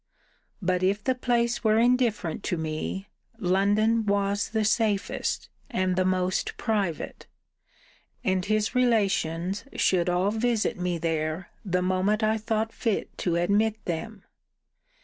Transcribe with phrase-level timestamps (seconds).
[0.63, 3.07] But, if the place were indifferent to me,
[3.37, 7.27] London was the safest, and the most private:
[8.23, 13.75] and his relations should all visit me there, the moment I thought fit to admit
[13.85, 14.23] them.